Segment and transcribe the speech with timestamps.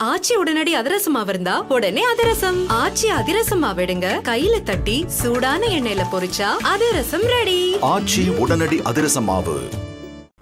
[0.00, 2.68] ஆச்சி உடனடி அதிரசமா இருந்தா உடனே அதிரசம்.
[2.68, 4.20] ஆச்சி அதிரசமா விடுங்க.
[4.22, 9.68] கையில தட்டி சூடான எண்ணெயில பொரிச்சா அதிரசம் ரெடி ஆச்சி உடனடி அதிரச மாவு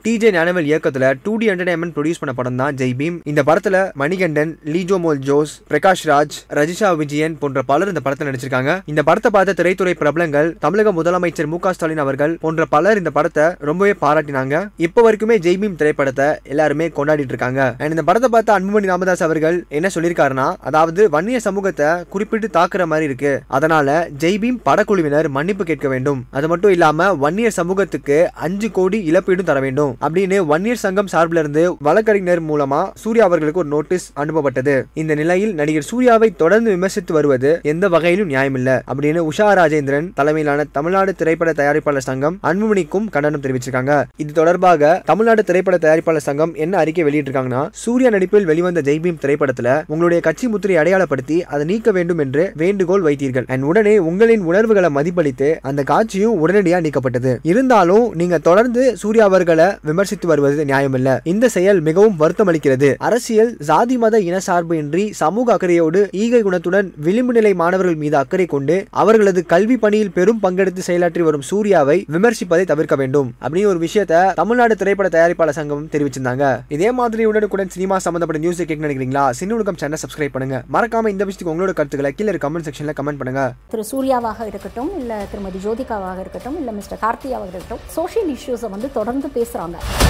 [0.06, 4.50] டிஜே ஞானவேல் இயக்கத்துல டூ டி என்டர்டைன்மெண்ட் ப்ரொடியூஸ் பண்ண படம் தான் ஜெய் பீம் இந்த படத்துல மணிகண்டன்
[4.74, 8.72] லீஜோ மோல் ஜோஸ் பிரகாஷ் ராஜ் ரஜிஷா விஜயன் போன்ற பலர் இந்த படத்தில் நடிச்சிருக்காங்க.
[8.92, 13.94] இந்த படத்தை பார்த்த திரைத்துறை பிரபலங்கள் தமிழக முதலமைச்சர் மு ஸ்டாலின் அவர்கள் போன்ற பலர் இந்த படத்தை ரொம்பவே
[14.04, 14.60] பாராட்டினாங்க.
[14.86, 17.60] இப்போ வரைக்குமே ஜெய் பீம் திரைப்படத்தை எல்லாருமே கொண்டாடிட்டு இருக்காங்க.
[17.80, 23.10] அண்ட் இந்த படத்தை பார்த்த அன்புமணி ராமதாஸ் அவர்கள் என்ன சொல்லியிருக்காருன்னா அதாவது வன்னிய சமூகத்தை குறிப்பிட்டு தாக்குற மாதிரி
[23.10, 23.34] இருக்கு.
[23.58, 26.22] அதனால ஜெய் பீம் படக்குழுவினர் மன்னிப்பு கேட்க வேண்டும்.
[26.38, 29.92] அது மட்டும் இல்லாம வன்னியர் சமூகத்துக்கு அஞ்சு கோடி இழப்பீடும் தர வேண்டும்.
[30.04, 34.74] அப்படின்னு வன்னியர் சங்கம் சார்பில் இருந்து வழக்கறிஞர் மூலமா சூர்யா அவர்களுக்கு ஒரு நோட்டீஸ் அனுப்பப்பட்டது.
[34.94, 41.14] இந்த நிலையில் நடிகர் சூர்யாவை தொடர்ந்து விமர்சித்து வருவது எந்த வகையிலும் நியாயமில்ல அப்படின்னு உஷா ராஜேந்திரன் தலைமையிலான தமிழ்நாடு
[41.14, 44.04] திரைப்பட தயாரிப்பாளர் சங்கம் அன்புமணிக்கும் கண்டனம் தெரிவிச்சிருக்காங்க.
[44.16, 50.22] இது தொடர்பாக தமிழ்நாடு திரைப்பட தயாரிப்பாளர் சங்கம் என்ன அறிக்கை வெளியிட்டிருக்காங்கன்னா சூர்யா நடிப்பில் வெளிவந்த ஜெய்பீம் திரைப்படத்துல உங்களுடைய
[50.22, 53.46] கட்சி முத்திரை அடையாளப்படுத்தி அதை நீக்க வேண்டும் என்று வேண்டுகோள் வைத்தீர்கள்.
[53.46, 57.34] அண்ட் உடனே உங்களின் உணர்வுகளை மதிப்பளித்து அந்த காட்சியும் உடனடியாக நீக்கப்பட்டது.
[57.42, 61.10] இருந்தாலும் நீங்க தொடர்ந்து சூர்யா அவர்களை விமர்சித்து வருவது நியாயமில்ல.
[61.32, 66.88] இந்த செயல் மிகவும் வருத்தம் அளிக்கிறது அரசியல் சாதி மத இன சார்பு இன்றி சமூக அக்கறையோடு ஈகை குணத்துடன்
[67.06, 72.64] விளிம்பு நிலை மாணவர்கள் மீது அக்கறை கொண்டு அவர்களது கல்வி பணியில் பெரும் பங்கெடுத்து செயலாற்றி வரும் சூர்யாவை விமர்சிப்பதை
[72.72, 73.30] தவிர்க்க வேண்டும்.
[73.44, 76.44] அப்படின்னு ஒரு விஷயத்த தமிழ்நாடு திரைப்பட தயாரிப்பாளர் சங்கம் தெரிவிச்சிருந்தாங்க.
[76.76, 79.24] இதே மாதிரி உடனுக்குடன் சினிமா சம்பந்தப்பட்ட நியூஸ் கேட்க நினைக்கிறீங்களா?
[79.40, 80.58] சின்ன சேனல் சப்ஸ்கிரைப் பண்ணுங்க.
[80.74, 83.42] மறக்காம இந்த விஷயத்துக்கு உங்களோட கருத்துக்களை கீழே கமெண்ட் செக்ஷன்ல கமெண்ட் பண்ணுங்க.
[83.72, 89.28] திரு சூர்யாவாக இருக்கட்டும் இல்லை திருமதி ஜோதிகாவாக இருக்கட்டும் இல்லை மிஸ்டர் கார்த்தியாவாக இருக்கட்டும் சோஷியல் இஷ்யூஸை வந்து தொடர்ந்து
[89.74, 90.04] பேசுகிறாங்க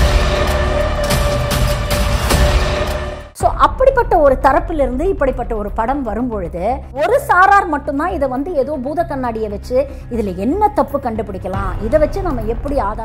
[3.41, 9.05] ஸோ அப்படிப்பட்ட ஒரு தரப்பிலிருந்து இப்படிப்பட்ட ஒரு படம் வரும்பொழுது ஒரு சாரார் மட்டும்தான் இதை வந்து ஏதோ பூத
[9.05, 9.77] கண்ணாடியை வச்சு
[10.11, 11.73] இதில் என்ன தப்பு கண்டுபிடிக்கலாம்?
[11.83, 13.05] இதை வச்சு நம்ம எப்படி ஆதாயம்